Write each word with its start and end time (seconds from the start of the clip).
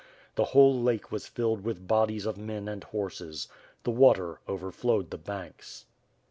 The 0.33 0.45
whole 0.45 0.81
lake 0.81 1.11
was 1.11 1.27
filled 1.27 1.63
with 1.63 1.87
bodies 1.87 2.25
of 2.25 2.35
men 2.35 2.67
and 2.67 2.83
horses. 2.85 3.47
The 3.83 3.91
water 3.91 4.39
overflowed 4.49 5.11
the 5.11 5.19
banks. 5.19 5.85